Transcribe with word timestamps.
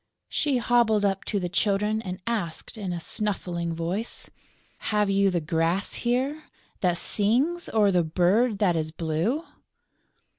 She 0.29 0.57
hobbled 0.57 1.05
up 1.05 1.25
to 1.25 1.39
the 1.39 1.47
Children 1.47 2.01
and 2.01 2.19
asked, 2.25 2.75
in 2.75 2.91
a 2.91 2.99
snuffling 2.99 3.75
voice: 3.75 4.31
"Have 4.89 5.11
you 5.11 5.29
the 5.29 5.39
grass 5.39 5.93
here 5.93 6.45
that 6.79 6.97
sings 6.97 7.69
or 7.69 7.91
the 7.91 8.01
bird 8.01 8.57
that 8.57 8.75
is 8.75 8.89
blue?" 8.91 9.43